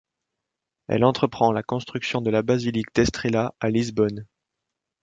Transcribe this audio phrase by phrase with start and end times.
[0.87, 4.25] Elle entreprend la construction de la basilique d'Estrela à Lisbonne.